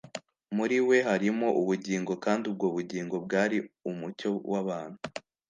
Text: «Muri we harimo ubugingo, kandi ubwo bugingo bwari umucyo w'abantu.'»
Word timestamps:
«Muri 0.55 0.77
we 0.87 0.97
harimo 1.09 1.47
ubugingo, 1.61 2.11
kandi 2.25 2.43
ubwo 2.51 2.65
bugingo 2.75 3.15
bwari 3.25 3.57
umucyo 3.89 4.29
w'abantu.'» 4.51 5.01